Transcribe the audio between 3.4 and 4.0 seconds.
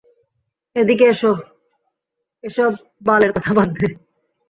বাদ দে।